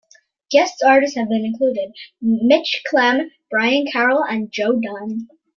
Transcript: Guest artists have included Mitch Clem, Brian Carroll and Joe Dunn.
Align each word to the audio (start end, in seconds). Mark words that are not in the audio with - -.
Guest 0.49 0.81
artists 0.83 1.15
have 1.15 1.27
included 1.29 1.91
Mitch 2.23 2.81
Clem, 2.89 3.29
Brian 3.51 3.85
Carroll 3.85 4.25
and 4.27 4.51
Joe 4.51 4.79
Dunn. 4.79 5.27